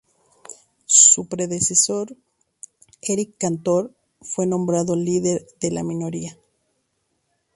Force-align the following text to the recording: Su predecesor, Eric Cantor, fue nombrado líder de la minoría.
Su 0.87 1.27
predecesor, 1.27 2.17
Eric 3.03 3.35
Cantor, 3.37 3.91
fue 4.21 4.47
nombrado 4.47 4.95
líder 4.95 5.45
de 5.59 5.69
la 5.69 5.83
minoría. 5.83 6.39